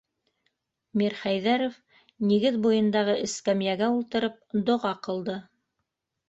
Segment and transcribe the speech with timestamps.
[1.01, 1.75] -Мирхәйҙәров,
[2.29, 5.39] нигеҙ буйындағы эскәмйәгә ултырып, доға ҡылды.